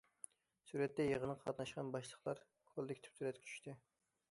[0.71, 3.79] سۈرەتتە: يىغىنغا قاتناشقان باشلىقلار كوللېكتىپ سۈرەتكە چۈشتى.